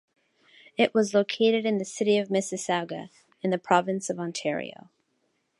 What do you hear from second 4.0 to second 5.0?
of Ontario.